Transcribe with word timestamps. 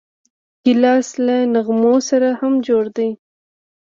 ګیلاس 0.63 1.07
له 1.25 1.35
نغمو 1.53 1.95
سره 2.09 2.29
هم 2.39 2.53
جوړ 2.67 2.83
دی. 2.97 3.09